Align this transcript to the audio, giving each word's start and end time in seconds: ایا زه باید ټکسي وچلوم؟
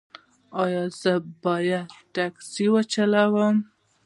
ایا 0.63 0.83
زه 0.99 1.13
باید 1.43 1.87
ټکسي 2.13 2.65
وچلوم؟ 2.73 3.55